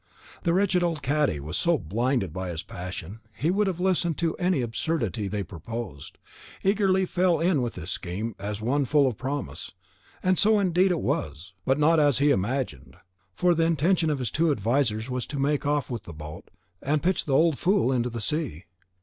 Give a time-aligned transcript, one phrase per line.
[0.41, 3.79] The wretched old cadi, who was so blinded by his passion that he would have
[3.79, 6.17] listened to any absurdity they proposed,
[6.63, 9.73] eagerly fell in with this scheme as one full of promise;
[10.23, 12.95] and so indeed it was, but not as he imagined;
[13.35, 16.49] for the intention of his two advisers was to make off with the boat,
[16.81, 18.63] and pitch the old fool into the sea.